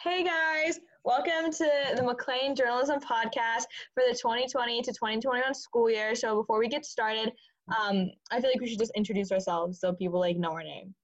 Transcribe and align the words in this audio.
Hey 0.00 0.22
guys, 0.22 0.80
welcome 1.04 1.50
to 1.50 1.70
the 1.96 2.02
McLean 2.02 2.54
Journalism 2.54 3.00
Podcast 3.00 3.64
for 3.94 4.02
the 4.06 4.14
2020 4.14 4.82
to 4.82 4.92
2021 4.92 5.54
school 5.54 5.88
year. 5.88 6.14
So 6.14 6.36
before 6.36 6.58
we 6.58 6.68
get 6.68 6.84
started, 6.84 7.32
um, 7.68 8.10
I 8.30 8.40
feel 8.40 8.50
like 8.50 8.60
we 8.60 8.66
should 8.68 8.78
just 8.78 8.92
introduce 8.94 9.32
ourselves 9.32 9.80
so 9.80 9.94
people 9.94 10.20
like 10.20 10.36
know 10.36 10.50
our 10.50 10.62
name. 10.62 10.94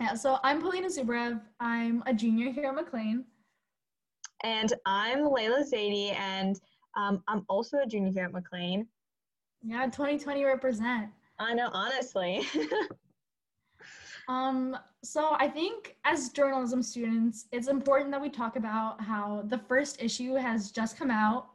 Yeah, 0.00 0.14
so 0.14 0.38
I'm 0.44 0.60
Polina 0.60 0.86
Zubrev. 0.86 1.40
I'm 1.58 2.04
a 2.06 2.14
junior 2.14 2.52
here 2.52 2.66
at 2.66 2.74
McLean. 2.74 3.24
And 4.44 4.72
I'm 4.86 5.20
Layla 5.24 5.64
Zaidi, 5.68 6.14
and 6.14 6.60
um, 6.96 7.22
I'm 7.26 7.44
also 7.48 7.78
a 7.78 7.86
junior 7.86 8.12
here 8.12 8.24
at 8.24 8.32
McLean. 8.32 8.86
Yeah, 9.62 9.86
2020 9.86 10.44
represent. 10.44 11.08
I 11.40 11.54
know, 11.54 11.70
honestly. 11.72 12.46
Um, 14.28 14.76
so 15.02 15.36
I 15.38 15.48
think 15.48 15.96
as 16.04 16.30
journalism 16.30 16.82
students, 16.82 17.46
it's 17.52 17.68
important 17.68 18.10
that 18.12 18.20
we 18.22 18.30
talk 18.30 18.56
about 18.56 19.00
how 19.00 19.44
the 19.48 19.58
first 19.58 20.02
issue 20.02 20.34
has 20.34 20.70
just 20.70 20.98
come 20.98 21.10
out. 21.10 21.48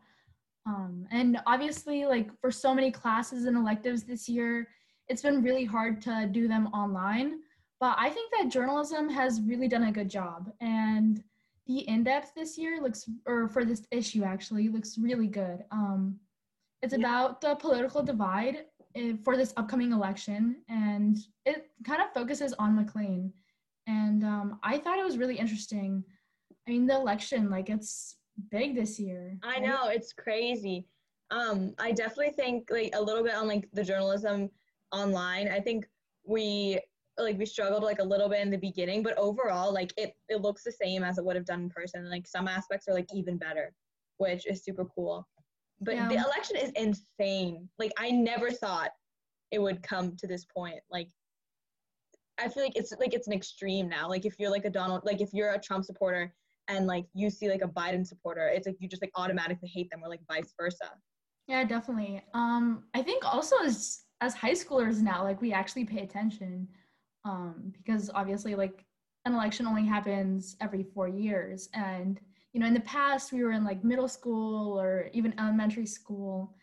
Um, 0.66 1.08
and 1.12 1.40
obviously, 1.48 2.06
like 2.06 2.30
for 2.40 2.52
so 2.52 2.76
many 2.76 2.92
classes 2.92 3.46
and 3.46 3.58
electives 3.58 4.04
this 4.04 4.30
year, 4.30 4.68
it's 5.08 5.24
been 5.24 5.42
really 5.42 5.66
hard 5.66 6.02
to 6.04 6.30
do 6.32 6.48
them 6.48 6.68
online. 6.68 7.40
But 7.80 7.96
I 7.98 8.10
think 8.10 8.32
that 8.38 8.50
journalism 8.50 9.10
has 9.10 9.42
really 9.42 9.68
done 9.68 9.84
a 9.84 9.92
good 9.92 10.10
job. 10.10 10.52
And 10.62 11.24
the 11.66 11.88
in-depth 11.88 12.34
this 12.36 12.58
year 12.58 12.82
looks, 12.82 13.10
or 13.26 13.48
for 13.48 13.66
this 13.66 13.88
issue 13.92 14.24
actually, 14.24 14.70
looks 14.70 14.98
really 14.98 15.28
good. 15.28 15.64
Um, 15.72 16.20
it's 16.82 16.94
yeah. 16.94 17.00
about 17.00 17.42
the 17.42 17.56
political 17.56 18.04
divide 18.04 18.66
for 19.24 19.38
this 19.38 19.54
upcoming 19.58 19.92
election, 19.92 20.58
and 20.70 21.18
it 21.46 21.70
kind 21.86 22.02
of 22.02 22.14
focuses 22.14 22.54
on 22.54 22.76
McLean. 22.76 23.32
And 23.88 24.24
um, 24.24 24.60
I 24.64 24.78
thought 24.78 25.00
it 25.00 25.06
was 25.06 25.18
really 25.18 25.38
interesting. 25.38 26.04
I 26.68 26.72
mean, 26.72 26.86
the 26.86 26.96
election, 26.96 27.50
like, 27.50 27.70
it's 27.70 28.18
big 28.52 28.76
this 28.76 29.00
year. 29.00 29.38
I 29.44 29.54
right? 29.54 29.62
know, 29.64 29.88
it's 29.88 30.14
crazy. 30.14 30.88
Um, 31.32 31.74
I 31.80 31.92
definitely 31.92 32.32
think, 32.32 32.70
like, 32.70 32.92
a 32.94 33.02
little 33.02 33.24
bit 33.24 33.36
on, 33.36 33.48
like, 33.48 33.68
the 33.74 33.84
journalism 33.84 34.50
online. 34.92 35.50
I 35.50 35.60
think 35.60 35.88
we 36.26 36.80
like 37.18 37.38
we 37.38 37.46
struggled 37.46 37.84
like 37.84 38.00
a 38.00 38.04
little 38.04 38.30
bit 38.30 38.40
in 38.40 38.50
the 38.50 38.58
beginning 38.58 39.04
but 39.04 39.18
overall 39.18 39.74
like 39.74 39.92
it, 39.98 40.14
it 40.30 40.42
looks 40.42 40.64
the 40.64 40.72
same 40.72 41.04
as 41.04 41.18
it 41.18 41.26
would 41.26 41.36
have 41.36 41.46
done 41.46 41.64
in 41.64 41.70
person 41.70 42.10
like 42.10 42.26
some 42.26 42.48
aspects 42.48 42.88
are 42.88 42.94
like 42.94 43.08
even 43.14 43.38
better 43.38 43.74
which 44.18 44.48
is 44.48 44.64
super 44.64 44.86
cool 44.86 45.28
but 45.82 45.96
yeah. 45.96 46.08
the 46.08 46.16
election 46.16 46.56
is 46.56 46.72
insane 46.72 47.68
like 47.78 47.92
i 47.98 48.10
never 48.10 48.52
thought 48.52 48.92
it 49.52 49.60
would 49.60 49.82
come 49.82 50.16
to 50.16 50.28
this 50.28 50.46
point 50.46 50.80
like 50.92 51.10
I 52.40 52.48
feel 52.48 52.64
like 52.64 52.76
it's 52.76 52.94
like 53.00 53.14
it's 53.14 53.28
an 53.28 53.34
extreme 53.34 53.90
now. 53.90 54.08
Like 54.08 54.26
if 54.26 54.40
you're 54.40 54.50
like 54.50 54.66
a 54.66 54.70
Donald, 54.70 55.02
like 55.04 55.22
if 55.22 55.34
you're 55.34 55.54
a 55.54 55.60
Trump 55.60 55.86
supporter 55.86 56.34
and 56.68 56.88
like 56.88 57.06
you 57.14 57.30
see 57.30 57.50
like 57.50 57.62
a 57.62 57.68
Biden 57.68 58.06
supporter, 58.06 58.48
it's 58.48 58.66
like 58.66 58.78
you 58.80 58.88
just 58.88 59.02
like 59.02 59.12
automatically 59.16 59.68
hate 59.68 59.90
them, 59.92 60.02
or 60.04 60.10
like 60.10 60.22
vice 60.28 60.54
versa. 60.60 60.92
Yeah, 61.48 61.64
definitely. 61.64 62.22
Um, 62.34 62.84
I 62.94 63.02
think 63.02 63.26
also 63.26 63.56
as 63.64 64.04
as 64.22 64.34
high 64.34 64.54
schoolers 64.54 65.02
now, 65.02 65.24
like 65.24 65.42
we 65.42 65.52
actually 65.52 65.86
pay 65.86 66.00
attention, 66.00 66.68
um, 67.26 67.74
because 67.74 68.10
obviously 68.14 68.56
like 68.56 68.86
an 69.26 69.34
election 69.34 69.68
only 69.68 69.86
happens 69.86 70.56
every 70.62 70.84
four 70.84 71.08
years, 71.08 71.70
and 71.74 72.20
you 72.54 72.60
know 72.60 72.68
in 72.68 72.74
the 72.74 72.82
past 72.82 73.32
we 73.32 73.44
were 73.44 73.52
in 73.52 73.64
like 73.64 73.84
middle 73.84 74.08
school 74.08 74.80
or 74.80 75.10
even 75.14 75.34
elementary 75.40 75.86
school, 75.86 76.56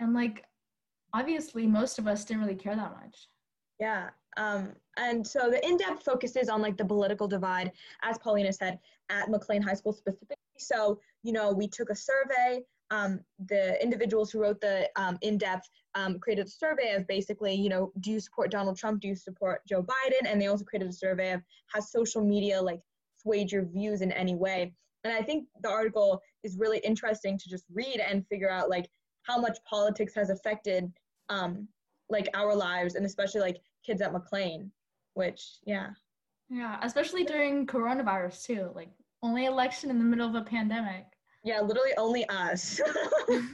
and 0.00 0.14
like 0.14 0.44
obviously 1.12 1.66
most 1.66 1.98
of 1.98 2.06
us 2.06 2.24
didn't 2.24 2.42
really 2.42 2.54
care 2.54 2.76
that 2.76 2.92
much. 2.92 3.28
Yeah, 3.80 4.10
um, 4.36 4.72
and 4.96 5.26
so 5.26 5.50
the 5.50 5.64
in-depth 5.66 6.04
focuses 6.04 6.48
on 6.48 6.62
like 6.62 6.76
the 6.76 6.84
political 6.84 7.28
divide, 7.28 7.72
as 8.02 8.18
Polina 8.18 8.52
said, 8.52 8.78
at 9.10 9.28
McLean 9.28 9.62
High 9.62 9.74
School 9.74 9.92
specifically. 9.92 10.36
So, 10.58 11.00
you 11.22 11.32
know, 11.32 11.52
we 11.52 11.68
took 11.68 11.90
a 11.90 11.94
survey. 11.94 12.62
Um, 12.90 13.20
the 13.46 13.82
individuals 13.82 14.30
who 14.30 14.40
wrote 14.40 14.60
the 14.60 14.88
um, 14.96 15.18
in-depth 15.22 15.68
um, 15.94 16.18
created 16.20 16.46
a 16.46 16.50
survey 16.50 16.94
of 16.94 17.06
basically, 17.06 17.54
you 17.54 17.68
know, 17.68 17.92
do 18.00 18.12
you 18.12 18.20
support 18.20 18.50
Donald 18.50 18.76
Trump? 18.76 19.00
Do 19.00 19.08
you 19.08 19.16
support 19.16 19.62
Joe 19.66 19.82
Biden? 19.82 20.26
And 20.26 20.40
they 20.40 20.46
also 20.46 20.64
created 20.64 20.88
a 20.88 20.92
survey 20.92 21.32
of 21.32 21.42
has 21.72 21.90
social 21.90 22.22
media 22.22 22.60
like 22.60 22.80
swayed 23.16 23.50
your 23.50 23.64
views 23.64 24.02
in 24.02 24.12
any 24.12 24.34
way? 24.34 24.74
And 25.04 25.12
I 25.12 25.22
think 25.22 25.46
the 25.60 25.68
article 25.68 26.20
is 26.42 26.56
really 26.58 26.78
interesting 26.78 27.38
to 27.38 27.48
just 27.48 27.64
read 27.72 28.00
and 28.00 28.26
figure 28.26 28.50
out 28.50 28.70
like 28.70 28.88
how 29.22 29.38
much 29.38 29.58
politics 29.68 30.14
has 30.14 30.30
affected 30.30 30.90
um, 31.28 31.68
like 32.08 32.28
our 32.34 32.54
lives 32.54 32.94
and 32.94 33.04
especially 33.04 33.40
like 33.40 33.60
kids 33.84 34.00
at 34.00 34.12
McLean, 34.12 34.70
which 35.14 35.58
yeah. 35.64 35.90
Yeah, 36.50 36.78
especially 36.82 37.24
during 37.24 37.66
coronavirus 37.66 38.44
too. 38.44 38.70
Like 38.74 38.90
only 39.22 39.46
election 39.46 39.90
in 39.90 39.98
the 39.98 40.04
middle 40.04 40.28
of 40.28 40.34
a 40.34 40.44
pandemic. 40.44 41.04
Yeah, 41.42 41.60
literally 41.60 41.92
only 41.98 42.26
us. 42.28 42.80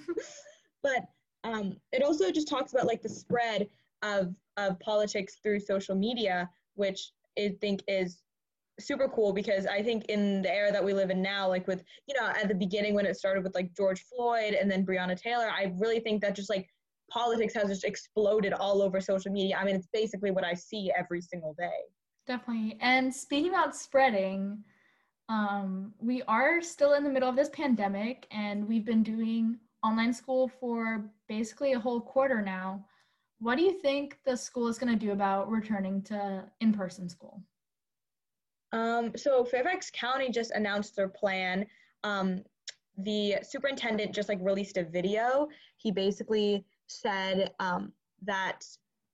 but 0.82 1.06
um, 1.44 1.76
it 1.92 2.02
also 2.02 2.30
just 2.30 2.48
talks 2.48 2.72
about 2.72 2.86
like 2.86 3.02
the 3.02 3.08
spread 3.08 3.68
of 4.02 4.34
of 4.56 4.78
politics 4.80 5.38
through 5.42 5.60
social 5.60 5.94
media, 5.94 6.48
which 6.74 7.12
I 7.38 7.54
think 7.60 7.82
is 7.88 8.22
super 8.80 9.08
cool 9.08 9.32
because 9.32 9.66
I 9.66 9.82
think 9.82 10.06
in 10.06 10.42
the 10.42 10.52
era 10.52 10.72
that 10.72 10.84
we 10.84 10.92
live 10.92 11.10
in 11.10 11.22
now, 11.22 11.48
like 11.48 11.66
with 11.66 11.82
you 12.06 12.14
know 12.18 12.26
at 12.28 12.48
the 12.48 12.54
beginning 12.54 12.94
when 12.94 13.06
it 13.06 13.16
started 13.16 13.44
with 13.44 13.54
like 13.54 13.74
George 13.76 14.04
Floyd 14.04 14.54
and 14.54 14.70
then 14.70 14.84
Breonna 14.84 15.20
Taylor, 15.20 15.50
I 15.50 15.72
really 15.78 16.00
think 16.00 16.22
that 16.22 16.34
just 16.34 16.50
like 16.50 16.68
politics 17.10 17.54
has 17.54 17.68
just 17.68 17.84
exploded 17.84 18.52
all 18.52 18.82
over 18.82 19.00
social 19.00 19.32
media. 19.32 19.56
I 19.58 19.64
mean, 19.64 19.76
it's 19.76 19.88
basically 19.92 20.30
what 20.30 20.44
I 20.44 20.54
see 20.54 20.92
every 20.96 21.20
single 21.20 21.54
day. 21.58 21.80
Definitely. 22.26 22.78
And 22.80 23.12
speaking 23.12 23.50
about 23.50 23.74
spreading, 23.74 24.62
um, 25.28 25.92
we 25.98 26.22
are 26.22 26.62
still 26.62 26.94
in 26.94 27.04
the 27.04 27.10
middle 27.10 27.28
of 27.28 27.36
this 27.36 27.50
pandemic 27.50 28.26
and 28.30 28.66
we've 28.66 28.84
been 28.84 29.02
doing 29.02 29.58
online 29.82 30.12
school 30.12 30.48
for 30.48 31.10
basically 31.28 31.72
a 31.72 31.80
whole 31.80 32.00
quarter 32.00 32.42
now. 32.42 32.84
What 33.38 33.56
do 33.56 33.62
you 33.62 33.80
think 33.80 34.18
the 34.24 34.36
school 34.36 34.68
is 34.68 34.78
going 34.78 34.92
to 34.92 34.98
do 34.98 35.12
about 35.12 35.50
returning 35.50 36.02
to 36.02 36.44
in 36.60 36.72
person 36.72 37.08
school? 37.08 37.42
Um, 38.72 39.12
so 39.16 39.44
Fairfax 39.44 39.90
County 39.92 40.30
just 40.30 40.52
announced 40.52 40.96
their 40.96 41.08
plan. 41.08 41.66
Um, 42.04 42.42
the 42.98 43.36
superintendent 43.42 44.14
just 44.14 44.28
like 44.28 44.38
released 44.40 44.76
a 44.76 44.84
video. 44.84 45.48
He 45.76 45.90
basically 45.90 46.64
said 46.86 47.52
um, 47.60 47.92
that 48.22 48.64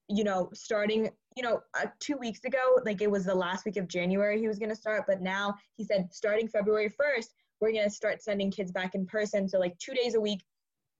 you 0.08 0.24
know 0.24 0.50
starting 0.54 1.10
you 1.36 1.42
know 1.42 1.60
uh, 1.78 1.86
two 2.00 2.16
weeks 2.16 2.44
ago 2.44 2.58
like 2.84 3.02
it 3.02 3.10
was 3.10 3.24
the 3.24 3.34
last 3.34 3.64
week 3.64 3.76
of 3.76 3.88
january 3.88 4.38
he 4.38 4.46
was 4.46 4.58
going 4.58 4.68
to 4.68 4.76
start 4.76 5.04
but 5.06 5.20
now 5.20 5.54
he 5.76 5.84
said 5.84 6.08
starting 6.12 6.46
february 6.46 6.88
1st 6.88 7.26
we're 7.60 7.72
going 7.72 7.84
to 7.84 7.90
start 7.90 8.22
sending 8.22 8.50
kids 8.50 8.70
back 8.70 8.94
in 8.94 9.04
person 9.06 9.48
so 9.48 9.58
like 9.58 9.76
two 9.78 9.94
days 9.94 10.14
a 10.14 10.20
week 10.20 10.44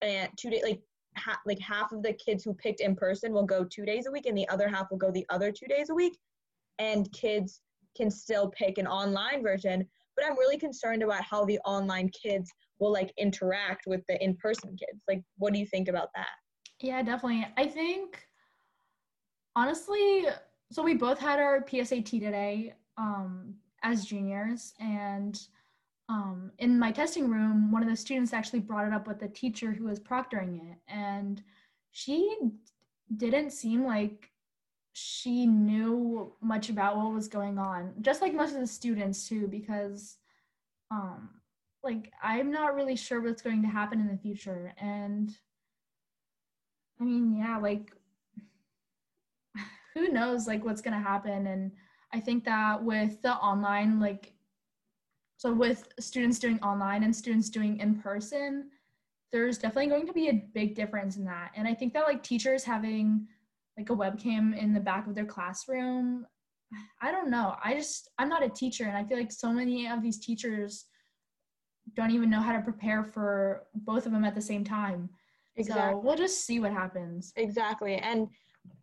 and 0.03 0.29
two 0.37 0.51
days 0.51 0.63
like 0.65 0.81
ha- 1.17 1.41
like 1.47 1.59
half 1.61 1.93
of 1.93 2.03
the 2.03 2.13
kids 2.15 2.43
who 2.43 2.53
picked 2.53 2.81
in 2.81 2.97
person 2.97 3.33
will 3.33 3.47
go 3.47 3.65
two 3.65 3.85
days 3.85 4.07
a 4.07 4.11
week 4.11 4.27
and 4.27 4.37
the 4.37 4.49
other 4.49 4.69
half 4.69 4.91
will 4.91 4.99
go 4.99 5.11
the 5.11 5.27
other 5.31 5.53
two 5.53 5.67
days 5.67 5.91
a 5.91 5.95
week 5.95 6.19
and 6.79 7.11
kids 7.13 7.61
can 7.97 8.11
still 8.11 8.51
pick 8.51 8.79
an 8.79 8.87
online 8.87 9.43
version 9.43 9.87
but 10.17 10.25
i'm 10.25 10.39
really 10.39 10.59
concerned 10.59 11.03
about 11.03 11.23
how 11.23 11.45
the 11.45 11.59
online 11.61 12.11
kids 12.11 12.53
will 12.79 12.93
like 12.93 13.13
interact 13.19 13.87
with 13.87 14.03
the 14.09 14.23
in-person 14.23 14.71
kids 14.71 15.03
like 15.09 15.23
what 15.39 15.53
do 15.53 15.59
you 15.59 15.67
think 15.67 15.89
about 15.89 16.09
that 16.15 16.29
yeah, 16.81 17.03
definitely. 17.03 17.47
I 17.57 17.67
think 17.67 18.23
honestly, 19.55 20.27
so 20.71 20.83
we 20.83 20.95
both 20.95 21.19
had 21.19 21.39
our 21.39 21.63
PSAT 21.63 22.05
today 22.05 22.75
um, 22.99 23.55
as 23.83 24.05
juniors, 24.05 24.75
and 24.79 25.41
um, 26.09 26.53
in 26.59 26.79
my 26.79 26.93
testing 26.93 27.31
room, 27.31 27.73
one 27.73 27.83
of 27.83 27.89
the 27.89 27.97
students 27.97 28.33
actually 28.33 28.61
brought 28.61 28.87
it 28.87 28.93
up 28.93 29.09
with 29.09 29.19
the 29.19 29.29
teacher 29.29 29.73
who 29.73 29.85
was 29.85 29.99
proctoring 29.99 30.57
it, 30.71 30.79
and 30.89 31.43
she 31.93 32.37
didn't 33.17 33.53
seem 33.53 33.85
like 33.85 34.31
she 34.93 35.47
knew 35.47 36.33
much 36.47 36.69
about 36.69 36.97
what 36.97 37.13
was 37.13 37.29
going 37.29 37.59
on, 37.59 37.93
just 38.01 38.23
like 38.23 38.35
most 38.35 38.55
of 38.55 38.61
the 38.61 38.67
students 38.67 39.29
too, 39.29 39.49
because 39.49 40.17
um, 40.91 41.31
like 41.83 42.13
I'm 42.23 42.51
not 42.51 42.75
really 42.75 42.97
sure 42.97 43.21
what's 43.21 43.43
going 43.43 43.63
to 43.63 43.69
happen 43.69 44.01
in 44.01 44.09
the 44.09 44.17
future, 44.17 44.73
and 44.81 45.37
I 47.01 47.05
mean, 47.05 47.37
yeah, 47.37 47.59
like 47.59 47.93
who 49.95 50.09
knows 50.09 50.47
like 50.47 50.65
what's 50.65 50.83
gonna 50.83 51.01
happen. 51.01 51.47
And 51.47 51.73
I 52.13 52.21
think 52.21 52.45
that 52.45 52.83
with 52.83 53.21
the 53.23 53.33
online, 53.33 53.99
like 53.99 54.35
so 55.39 55.53
with 55.53 55.89
students 55.99 56.39
doing 56.39 56.61
online 56.61 57.03
and 57.03 57.15
students 57.15 57.51
doing 57.51 57.79
in 57.81 57.97
person, 58.01 58.71
there's 59.33 59.59
definitely 59.59 59.89
going 59.89 60.07
to 60.07 60.13
be 60.13 60.29
a 60.29 60.45
big 60.55 60.75
difference 60.75 61.17
in 61.17 61.25
that. 61.25 61.51
And 61.57 61.67
I 61.67 61.75
think 61.75 61.93
that 61.95 62.07
like 62.07 62.23
teachers 62.23 62.65
having 62.65 63.27
like 63.77 63.91
a 63.91 63.97
webcam 63.97 64.57
in 64.57 64.73
the 64.73 64.81
back 64.81 65.07
of 65.07 65.15
their 65.15 65.27
classroom, 65.27 66.27
I 67.01 67.13
don't 67.13 67.31
know. 67.31 67.57
I 67.63 67.75
just 67.75 68.11
I'm 68.19 68.29
not 68.29 68.43
a 68.45 68.49
teacher 68.49 68.85
and 68.85 68.97
I 68.97 69.05
feel 69.05 69.19
like 69.19 69.33
so 69.33 69.53
many 69.53 69.87
of 69.89 70.03
these 70.03 70.19
teachers 70.19 70.87
don't 71.95 72.11
even 72.11 72.31
know 72.31 72.41
how 72.41 72.53
to 72.53 72.61
prepare 72.61 73.05
for 73.05 73.65
both 73.75 74.07
of 74.07 74.13
them 74.13 74.25
at 74.25 74.35
the 74.35 74.43
same 74.43 74.65
time. 74.65 75.09
Exactly. 75.57 75.93
So 75.93 76.01
we'll 76.05 76.17
just 76.17 76.45
see 76.45 76.61
what 76.61 76.73
happens. 76.73 77.33
Exactly. 77.37 77.97
And 77.97 78.29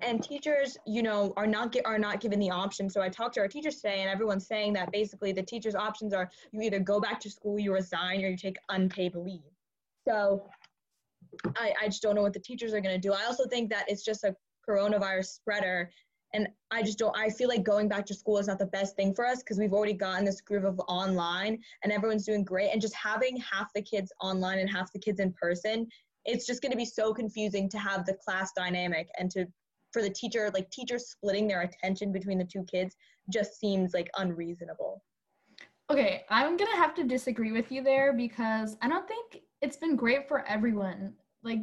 and 0.02 0.24
teachers 0.24 0.78
you 0.86 1.04
know 1.04 1.34
are 1.36 1.46
not 1.46 1.72
get, 1.72 1.86
are 1.86 2.00
not 2.00 2.22
given 2.22 2.40
the 2.40 2.50
option 2.50 2.90
so 2.90 3.02
i 3.02 3.10
talked 3.10 3.34
to 3.36 3.42
our 3.42 3.50
teachers 3.50 3.82
today 3.82 4.00
and 4.00 4.10
everyone's 4.10 4.48
saying 4.48 4.72
that 4.72 4.90
basically 4.94 5.34
the 5.34 5.44
teachers 5.44 5.76
options 5.76 6.14
are 6.14 6.30
you 6.54 6.62
either 6.62 6.80
go 6.80 7.02
back 7.02 7.20
to 7.20 7.30
school 7.30 7.60
you 7.60 7.74
resign 7.74 8.24
or 8.24 8.30
you 8.30 8.38
take 8.38 8.56
unpaid 8.70 9.14
leave 9.14 9.42
so 10.08 10.50
i, 11.58 11.74
I 11.82 11.88
just 11.88 12.02
don't 12.02 12.16
know 12.16 12.22
what 12.22 12.32
the 12.32 12.40
teachers 12.40 12.74
are 12.74 12.80
going 12.80 12.96
to 12.96 13.08
do 13.08 13.14
i 13.14 13.26
also 13.26 13.46
think 13.46 13.70
that 13.72 13.84
it's 13.90 14.04
just 14.04 14.24
a 14.24 14.34
coronavirus 14.68 15.26
spreader 15.26 15.90
and 16.34 16.48
i 16.72 16.82
just 16.82 16.98
don't 16.98 17.16
i 17.18 17.30
feel 17.30 17.48
like 17.48 17.64
going 17.64 17.88
back 17.88 18.06
to 18.06 18.14
school 18.14 18.38
is 18.38 18.48
not 18.48 18.60
the 18.60 18.66
best 18.66 18.96
thing 18.96 19.14
for 19.14 19.26
us 19.26 19.40
because 19.40 19.58
we've 19.58 19.74
already 19.74 19.94
gotten 19.94 20.26
this 20.26 20.42
groove 20.42 20.66
of 20.66 20.80
online 20.88 21.60
and 21.84 21.92
everyone's 21.92 22.26
doing 22.26 22.44
great. 22.44 22.70
And 22.72 22.82
just 22.82 22.96
having 22.96 23.38
half 23.38 23.72
the 23.74 23.82
kids 23.82 24.12
online 24.22 24.60
and 24.60 24.70
half 24.70 24.92
the 24.92 25.00
kids 25.00 25.20
in 25.20 25.34
person 25.34 25.88
it's 26.26 26.46
just 26.46 26.62
going 26.62 26.72
to 26.72 26.78
be 26.78 26.86
so 26.86 27.14
confusing 27.14 27.68
to 27.68 27.78
have 27.78 28.06
the 28.06 28.14
class 28.14 28.54
dynamic 28.56 29.10
and 29.20 29.30
to 29.32 29.46
for 29.92 30.02
the 30.02 30.10
teacher 30.10 30.50
like 30.54 30.70
teachers 30.72 31.10
splitting 31.10 31.48
their 31.48 31.62
attention 31.62 32.12
between 32.12 32.38
the 32.38 32.46
two 32.46 32.64
kids 32.64 32.96
just 33.30 33.60
seems 33.60 33.94
like 33.94 34.10
unreasonable. 34.18 35.04
Okay 35.90 36.24
i'm 36.30 36.58
gonna 36.58 36.76
have 36.76 36.96
to 36.96 37.04
disagree 37.04 37.52
with 37.52 37.72
you 37.72 37.84
there 37.84 38.14
because 38.14 38.78
i 38.82 38.88
don't 38.88 39.08
think 39.08 39.42
it's 39.64 39.78
been 39.78 39.96
great 39.96 40.28
for 40.28 40.46
everyone. 40.46 41.14
Like 41.42 41.60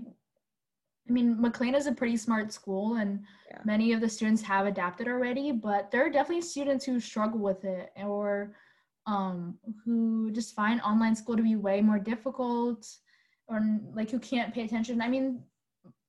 i 1.10 1.12
mean 1.12 1.40
mclean 1.40 1.74
is 1.74 1.86
a 1.86 1.92
pretty 1.92 2.16
smart 2.16 2.52
school 2.52 2.96
and 2.96 3.20
yeah. 3.50 3.58
many 3.64 3.92
of 3.92 4.00
the 4.00 4.08
students 4.08 4.40
have 4.40 4.66
adapted 4.66 5.08
already 5.08 5.50
but 5.50 5.90
there 5.90 6.06
are 6.06 6.10
definitely 6.10 6.40
students 6.40 6.84
who 6.84 7.00
struggle 7.00 7.40
with 7.40 7.64
it 7.64 7.90
or 7.96 8.54
um, 9.06 9.58
who 9.84 10.30
just 10.30 10.54
find 10.54 10.80
online 10.82 11.16
school 11.16 11.36
to 11.36 11.42
be 11.42 11.56
way 11.56 11.80
more 11.80 11.98
difficult 11.98 12.86
or 13.48 13.60
like 13.92 14.10
who 14.10 14.20
can't 14.20 14.54
pay 14.54 14.64
attention 14.64 15.02
i 15.02 15.08
mean 15.08 15.42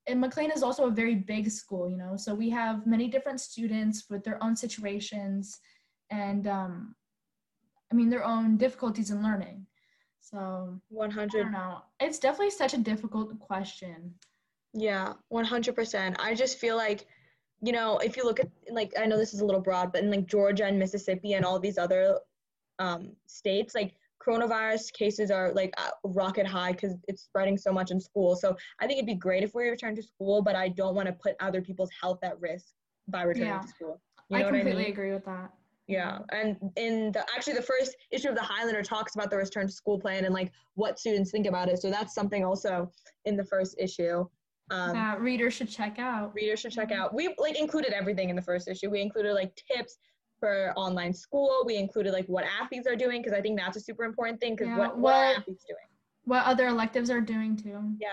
and 0.07 0.19
McLean 0.19 0.51
is 0.51 0.63
also 0.63 0.87
a 0.87 0.91
very 0.91 1.13
big 1.13 1.49
school, 1.51 1.87
you 1.87 1.95
know, 1.95 2.17
so 2.17 2.33
we 2.33 2.49
have 2.49 2.87
many 2.87 3.07
different 3.07 3.39
students 3.39 4.05
with 4.09 4.23
their 4.23 4.43
own 4.43 4.55
situations 4.55 5.59
and, 6.09 6.47
um, 6.47 6.95
I 7.91 7.95
mean, 7.95 8.09
their 8.09 8.25
own 8.25 8.57
difficulties 8.57 9.11
in 9.11 9.21
learning. 9.21 9.67
So 10.19 10.79
100. 10.89 11.39
I 11.39 11.43
don't 11.43 11.51
know. 11.51 11.79
It's 11.99 12.19
definitely 12.19 12.51
such 12.51 12.73
a 12.73 12.77
difficult 12.77 13.37
question. 13.39 14.13
Yeah, 14.73 15.13
100%. 15.31 16.15
I 16.19 16.33
just 16.33 16.57
feel 16.57 16.77
like, 16.77 17.05
you 17.61 17.71
know, 17.71 17.97
if 17.97 18.17
you 18.17 18.23
look 18.23 18.39
at, 18.39 18.49
like, 18.69 18.93
I 18.99 19.05
know 19.05 19.17
this 19.17 19.33
is 19.33 19.41
a 19.41 19.45
little 19.45 19.61
broad, 19.61 19.91
but 19.91 20.03
in 20.03 20.09
like 20.09 20.27
Georgia 20.27 20.65
and 20.65 20.79
Mississippi 20.79 21.33
and 21.33 21.45
all 21.45 21.59
these 21.59 21.77
other 21.77 22.19
um, 22.79 23.11
states, 23.27 23.75
like, 23.75 23.95
coronavirus 24.25 24.93
cases 24.93 25.31
are 25.31 25.51
like 25.53 25.73
rocket 26.03 26.45
high 26.45 26.71
because 26.71 26.93
it's 27.07 27.23
spreading 27.23 27.57
so 27.57 27.71
much 27.71 27.91
in 27.91 27.99
school. 27.99 28.35
So 28.35 28.55
I 28.79 28.87
think 28.87 28.97
it'd 28.97 29.07
be 29.07 29.15
great 29.15 29.43
if 29.43 29.55
we 29.55 29.67
return 29.67 29.95
to 29.95 30.03
school, 30.03 30.41
but 30.41 30.55
I 30.55 30.69
don't 30.69 30.95
want 30.95 31.07
to 31.07 31.13
put 31.13 31.35
other 31.39 31.61
people's 31.61 31.89
health 31.99 32.19
at 32.23 32.39
risk 32.39 32.67
by 33.07 33.23
returning 33.23 33.49
yeah. 33.49 33.61
to 33.61 33.67
school. 33.67 34.01
You 34.29 34.37
know 34.37 34.45
I 34.45 34.49
completely 34.49 34.71
I 34.71 34.83
mean? 34.83 34.91
agree 34.91 35.11
with 35.11 35.25
that. 35.25 35.51
Yeah, 35.87 36.19
and 36.31 36.55
in 36.77 37.11
the 37.11 37.25
actually 37.35 37.53
the 37.53 37.61
first 37.63 37.97
issue 38.11 38.29
of 38.29 38.35
the 38.35 38.41
Highlander 38.41 38.81
talks 38.81 39.15
about 39.15 39.29
the 39.29 39.37
return 39.37 39.67
to 39.67 39.73
school 39.73 39.99
plan 39.99 40.23
and 40.23 40.33
like 40.33 40.51
what 40.75 40.97
students 40.97 41.31
think 41.31 41.47
about 41.47 41.67
it. 41.67 41.81
So 41.81 41.89
that's 41.89 42.13
something 42.13 42.45
also 42.45 42.89
in 43.25 43.35
the 43.35 43.43
first 43.43 43.75
issue. 43.77 44.25
Um, 44.71 44.93
that 44.93 45.19
readers 45.19 45.53
should 45.53 45.69
check 45.69 45.99
out. 45.99 46.33
Readers 46.33 46.61
should 46.61 46.71
check 46.71 46.93
out. 46.93 47.13
We 47.13 47.35
like 47.37 47.59
included 47.59 47.91
everything 47.91 48.29
in 48.29 48.37
the 48.37 48.41
first 48.41 48.69
issue. 48.69 48.89
We 48.89 49.01
included 49.01 49.33
like 49.33 49.53
tips 49.69 49.97
for 50.39 50.73
online 50.77 51.13
school. 51.13 51.63
We 51.65 51.75
included 51.75 52.13
like 52.13 52.25
what 52.27 52.45
athletes 52.45 52.87
are 52.87 52.95
doing 52.95 53.21
because 53.21 53.37
I 53.37 53.41
think 53.41 53.59
that's 53.59 53.75
a 53.75 53.81
super 53.81 54.05
important 54.05 54.39
thing 54.39 54.55
because 54.55 54.69
yeah, 54.69 54.77
what, 54.77 54.97
what, 54.97 55.13
are 55.13 55.35
athletes 55.35 55.65
doing? 55.67 55.77
What 56.23 56.45
other 56.45 56.67
electives 56.67 57.09
are 57.09 57.19
doing 57.19 57.57
too. 57.57 57.81
Yeah. 57.99 58.07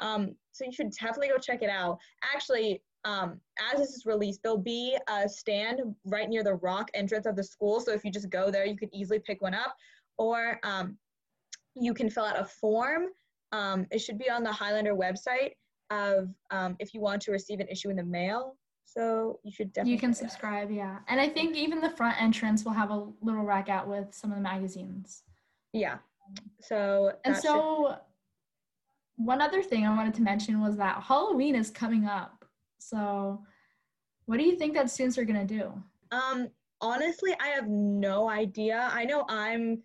Um, 0.00 0.34
so 0.50 0.64
you 0.64 0.72
should 0.72 0.90
definitely 0.90 1.28
go 1.28 1.38
check 1.38 1.62
it 1.62 1.70
out. 1.70 1.98
Actually, 2.34 2.82
um, 3.04 3.40
as 3.72 3.78
this 3.78 3.90
is 3.90 4.04
released, 4.04 4.40
there'll 4.42 4.58
be 4.58 4.98
a 5.08 5.28
stand 5.28 5.80
right 6.04 6.28
near 6.28 6.42
the 6.42 6.54
rock 6.54 6.90
entrance 6.92 7.24
of 7.24 7.36
the 7.36 7.44
school. 7.44 7.80
So 7.80 7.92
if 7.92 8.04
you 8.04 8.10
just 8.10 8.30
go 8.30 8.50
there, 8.50 8.66
you 8.66 8.76
could 8.76 8.90
easily 8.92 9.20
pick 9.20 9.40
one 9.42 9.54
up. 9.54 9.76
Or 10.18 10.58
um, 10.64 10.98
you 11.76 11.94
can 11.94 12.10
fill 12.10 12.24
out 12.24 12.38
a 12.38 12.44
form. 12.44 13.04
Um, 13.52 13.86
it 13.92 14.00
should 14.00 14.18
be 14.18 14.28
on 14.28 14.42
the 14.42 14.52
Highlander 14.52 14.96
website 14.96 15.52
of 15.90 16.28
um, 16.50 16.76
if 16.78 16.94
you 16.94 17.00
want 17.00 17.22
to 17.22 17.32
receive 17.32 17.60
an 17.60 17.68
issue 17.68 17.90
in 17.90 17.96
the 17.96 18.04
mail. 18.04 18.56
So 18.84 19.38
you 19.44 19.52
should 19.52 19.72
definitely. 19.72 19.92
You 19.92 19.98
can 19.98 20.14
subscribe, 20.14 20.70
yeah. 20.70 20.98
And 21.08 21.20
I 21.20 21.28
think 21.28 21.56
even 21.56 21.80
the 21.80 21.90
front 21.90 22.20
entrance 22.20 22.64
will 22.64 22.72
have 22.72 22.90
a 22.90 23.06
little 23.20 23.44
rack 23.44 23.68
out 23.68 23.86
with 23.88 24.12
some 24.12 24.30
of 24.30 24.36
the 24.36 24.42
magazines. 24.42 25.22
Yeah. 25.72 25.98
So. 26.60 27.12
And 27.24 27.36
so, 27.36 27.88
should... 27.90 27.98
one 29.16 29.40
other 29.40 29.62
thing 29.62 29.86
I 29.86 29.94
wanted 29.94 30.14
to 30.14 30.22
mention 30.22 30.60
was 30.60 30.76
that 30.76 31.02
Halloween 31.02 31.54
is 31.54 31.70
coming 31.70 32.06
up. 32.06 32.44
So, 32.78 33.44
what 34.26 34.38
do 34.38 34.44
you 34.44 34.56
think 34.56 34.74
that 34.74 34.90
students 34.90 35.18
are 35.18 35.24
gonna 35.24 35.44
do? 35.44 35.72
Um, 36.10 36.48
honestly, 36.80 37.34
I 37.40 37.48
have 37.48 37.68
no 37.68 38.28
idea. 38.28 38.88
I 38.92 39.04
know 39.04 39.24
I'm. 39.28 39.82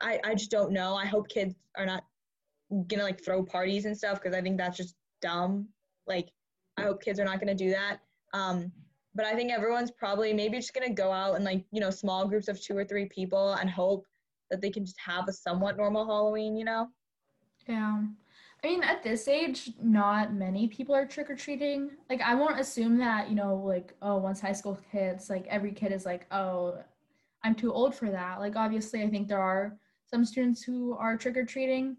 I 0.00 0.18
I 0.24 0.34
just 0.34 0.50
don't 0.50 0.72
know. 0.72 0.94
I 0.94 1.04
hope 1.04 1.28
kids 1.28 1.54
are 1.76 1.84
not 1.84 2.04
gonna 2.88 3.02
like 3.02 3.22
throw 3.22 3.42
parties 3.42 3.84
and 3.84 3.96
stuff 3.96 4.22
because 4.22 4.34
I 4.34 4.40
think 4.40 4.56
that's 4.56 4.76
just 4.76 4.94
dumb. 5.24 5.68
Like, 6.06 6.28
I 6.76 6.82
hope 6.82 7.02
kids 7.02 7.18
are 7.18 7.24
not 7.24 7.40
gonna 7.40 7.54
do 7.54 7.70
that. 7.70 7.98
Um, 8.32 8.70
but 9.14 9.24
I 9.24 9.34
think 9.34 9.50
everyone's 9.50 9.90
probably 9.90 10.32
maybe 10.32 10.58
just 10.58 10.74
gonna 10.74 10.92
go 10.92 11.12
out 11.12 11.36
and 11.36 11.44
like 11.44 11.64
you 11.72 11.80
know 11.80 11.90
small 11.90 12.28
groups 12.28 12.48
of 12.48 12.60
two 12.60 12.76
or 12.76 12.84
three 12.84 13.06
people 13.06 13.54
and 13.54 13.70
hope 13.70 14.06
that 14.50 14.60
they 14.60 14.70
can 14.70 14.84
just 14.84 15.00
have 15.00 15.28
a 15.28 15.32
somewhat 15.32 15.76
normal 15.76 16.04
Halloween. 16.04 16.56
You 16.56 16.64
know. 16.64 16.88
Yeah. 17.66 18.02
I 18.62 18.66
mean, 18.66 18.82
at 18.82 19.02
this 19.02 19.28
age, 19.28 19.72
not 19.82 20.32
many 20.32 20.68
people 20.68 20.94
are 20.94 21.04
trick 21.04 21.28
or 21.28 21.36
treating. 21.36 21.90
Like, 22.08 22.22
I 22.22 22.34
won't 22.34 22.58
assume 22.58 22.96
that, 22.96 23.28
you 23.28 23.34
know, 23.34 23.56
like, 23.56 23.92
oh, 24.00 24.16
once 24.16 24.40
high 24.40 24.52
school 24.52 24.78
kids, 24.90 25.28
like, 25.28 25.46
every 25.48 25.70
kid 25.70 25.92
is 25.92 26.06
like, 26.06 26.26
oh, 26.30 26.78
I'm 27.42 27.54
too 27.54 27.70
old 27.70 27.94
for 27.94 28.10
that. 28.10 28.40
Like, 28.40 28.56
obviously, 28.56 29.02
I 29.02 29.10
think 29.10 29.28
there 29.28 29.42
are 29.42 29.76
some 30.06 30.24
students 30.24 30.62
who 30.62 30.96
are 30.96 31.18
trick 31.18 31.36
or 31.36 31.44
treating, 31.44 31.98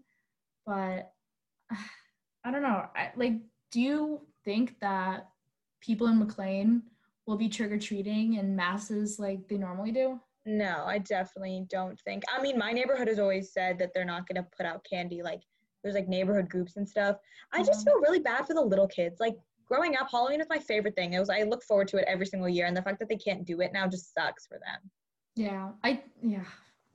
but 0.66 1.12
I 2.46 2.52
don't 2.52 2.62
know. 2.62 2.86
I, 2.94 3.10
like, 3.16 3.34
do 3.72 3.80
you 3.80 4.20
think 4.44 4.78
that 4.78 5.28
people 5.80 6.06
in 6.06 6.18
McLean 6.18 6.82
will 7.26 7.36
be 7.36 7.48
trick 7.48 7.72
or 7.72 7.78
treating 7.78 8.34
in 8.34 8.54
masses 8.54 9.18
like 9.18 9.48
they 9.48 9.56
normally 9.56 9.90
do? 9.90 10.20
No, 10.44 10.84
I 10.86 10.98
definitely 10.98 11.66
don't 11.68 12.00
think. 12.02 12.22
I 12.32 12.40
mean, 12.40 12.56
my 12.56 12.70
neighborhood 12.70 13.08
has 13.08 13.18
always 13.18 13.52
said 13.52 13.80
that 13.80 13.92
they're 13.92 14.04
not 14.04 14.28
going 14.28 14.40
to 14.40 14.48
put 14.56 14.64
out 14.64 14.86
candy. 14.88 15.24
Like, 15.24 15.40
there's 15.82 15.96
like 15.96 16.06
neighborhood 16.06 16.48
groups 16.48 16.76
and 16.76 16.88
stuff. 16.88 17.16
I 17.52 17.64
just 17.64 17.80
mm-hmm. 17.80 17.88
feel 17.88 18.00
really 18.00 18.20
bad 18.20 18.46
for 18.46 18.54
the 18.54 18.60
little 18.60 18.86
kids. 18.86 19.18
Like, 19.18 19.34
growing 19.66 19.96
up, 19.96 20.08
Halloween 20.08 20.38
was 20.38 20.48
my 20.48 20.60
favorite 20.60 20.94
thing. 20.94 21.14
It 21.14 21.18
was, 21.18 21.30
I 21.30 21.42
look 21.42 21.64
forward 21.64 21.88
to 21.88 21.96
it 21.96 22.04
every 22.06 22.26
single 22.26 22.48
year. 22.48 22.66
And 22.66 22.76
the 22.76 22.82
fact 22.82 23.00
that 23.00 23.08
they 23.08 23.16
can't 23.16 23.44
do 23.44 23.60
it 23.60 23.72
now 23.72 23.88
just 23.88 24.14
sucks 24.14 24.46
for 24.46 24.58
them. 24.58 24.88
Yeah. 25.34 25.70
I, 25.82 26.04
yeah. 26.22 26.44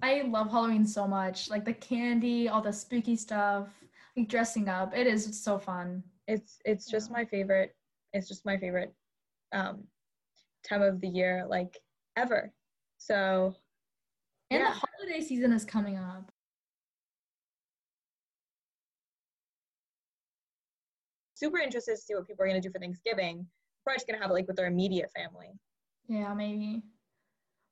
I 0.02 0.22
love 0.22 0.50
Halloween 0.50 0.86
so 0.88 1.06
much. 1.06 1.50
Like, 1.50 1.66
the 1.66 1.74
candy, 1.74 2.48
all 2.48 2.62
the 2.62 2.72
spooky 2.72 3.18
stuff, 3.18 3.68
dressing 4.28 4.70
up. 4.70 4.96
It 4.96 5.08
is 5.08 5.42
so 5.44 5.58
fun. 5.58 6.04
It's, 6.28 6.60
it's 6.66 6.90
just 6.90 7.10
yeah. 7.10 7.18
my 7.18 7.26
favorite 7.26 7.76
it's 8.14 8.28
just 8.28 8.46
my 8.46 8.58
favorite 8.58 8.94
um, 9.54 9.84
time 10.68 10.82
of 10.82 11.02
the 11.02 11.08
year, 11.08 11.46
like 11.48 11.78
ever. 12.18 12.52
So, 12.98 13.56
and 14.50 14.62
yeah. 14.62 14.74
the 14.74 14.80
holiday 14.80 15.26
season 15.26 15.54
is 15.54 15.66
coming 15.66 15.98
up. 15.98 16.32
Super 21.36 21.58
interested 21.58 21.96
to 21.96 22.02
see 22.02 22.14
what 22.14 22.28
people 22.28 22.44
are 22.44 22.48
going 22.48 22.62
to 22.62 22.68
do 22.68 22.72
for 22.72 22.80
Thanksgiving. 22.80 23.48
Probably 23.84 23.98
just 23.98 24.08
going 24.08 24.20
to 24.20 24.22
have 24.22 24.30
it 24.30 24.36
like 24.36 24.48
with 24.48 24.58
their 24.58 24.68
immediate 24.68 25.10
family. 25.16 25.50
Yeah, 26.08 26.34
maybe. 26.34 26.84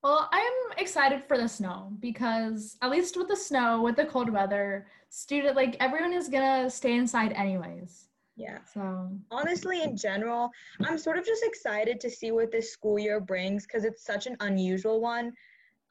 Well, 0.03 0.29
I'm 0.31 0.77
excited 0.77 1.23
for 1.23 1.37
the 1.37 1.47
snow 1.47 1.91
because 1.99 2.77
at 2.81 2.89
least 2.89 3.17
with 3.17 3.27
the 3.27 3.35
snow, 3.35 3.81
with 3.81 3.97
the 3.97 4.05
cold 4.05 4.29
weather, 4.29 4.87
student 5.09 5.55
like 5.55 5.75
everyone 5.79 6.13
is 6.13 6.29
gonna 6.29 6.69
stay 6.69 6.95
inside 6.95 7.33
anyways. 7.33 8.07
Yeah. 8.37 8.59
So 8.73 9.11
honestly, 9.29 9.83
in 9.83 9.97
general, 9.97 10.49
I'm 10.85 10.97
sort 10.97 11.17
of 11.17 11.25
just 11.25 11.43
excited 11.43 11.99
to 11.99 12.09
see 12.09 12.31
what 12.31 12.51
this 12.51 12.71
school 12.71 12.97
year 12.97 13.19
brings 13.19 13.65
because 13.65 13.83
it's 13.83 14.05
such 14.05 14.27
an 14.27 14.37
unusual 14.39 15.01
one. 15.01 15.33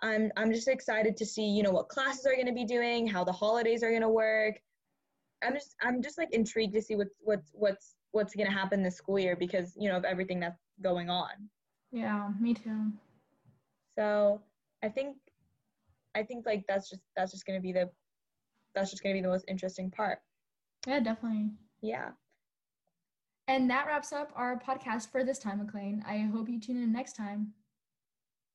I'm 0.00 0.32
I'm 0.38 0.52
just 0.52 0.68
excited 0.68 1.14
to 1.18 1.26
see 1.26 1.44
you 1.44 1.62
know 1.62 1.72
what 1.72 1.90
classes 1.90 2.24
are 2.24 2.34
going 2.34 2.46
to 2.46 2.52
be 2.52 2.64
doing, 2.64 3.06
how 3.06 3.24
the 3.24 3.32
holidays 3.32 3.82
are 3.82 3.90
going 3.90 4.02
to 4.02 4.08
work. 4.08 4.54
I'm 5.42 5.52
just 5.52 5.76
I'm 5.82 6.00
just 6.00 6.16
like 6.16 6.32
intrigued 6.32 6.72
to 6.74 6.80
see 6.80 6.96
what's 6.96 7.14
what's 7.20 7.50
what's 7.52 7.94
what's 8.12 8.34
going 8.34 8.46
to 8.46 8.52
happen 8.52 8.82
this 8.82 8.96
school 8.96 9.18
year 9.18 9.36
because 9.36 9.74
you 9.76 9.90
know 9.90 9.98
of 9.98 10.04
everything 10.06 10.40
that's 10.40 10.62
going 10.80 11.10
on. 11.10 11.50
Yeah, 11.92 12.30
me 12.40 12.54
too. 12.54 12.92
So 13.98 14.40
I 14.84 14.88
think 14.88 15.16
I 16.14 16.22
think 16.22 16.46
like 16.46 16.64
that's 16.68 16.88
just 16.88 17.02
that's 17.16 17.32
just 17.32 17.44
to 17.58 17.62
be 17.62 17.72
the 17.72 17.90
that's 18.74 18.90
just 18.90 19.02
going 19.02 19.12
to 19.14 19.18
be 19.18 19.22
the 19.22 19.32
most 19.32 19.44
interesting 19.48 19.90
part. 19.90 20.20
Yeah, 20.86 21.00
definitely. 21.00 21.50
Yeah. 21.82 22.10
And 23.48 23.68
that 23.70 23.86
wraps 23.86 24.12
up 24.12 24.30
our 24.36 24.60
podcast 24.60 25.10
for 25.10 25.24
this 25.24 25.38
time, 25.38 25.58
McLean. 25.58 26.04
I 26.06 26.18
hope 26.18 26.48
you 26.48 26.60
tune 26.60 26.76
in 26.76 26.92
next 26.92 27.14
time. 27.14 27.54